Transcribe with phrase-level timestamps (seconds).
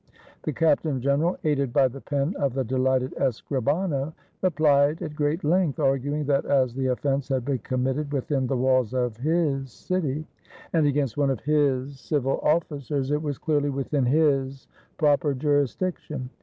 [0.41, 5.79] The captain general, aided by the pen of the delighted escrihano, replied at great length,
[5.79, 10.25] arguing, that as the offense had been committed within the walls of his city,
[10.73, 14.67] and against one of his civil officers, it was clearly within his
[14.97, 16.31] proper jurisdiction.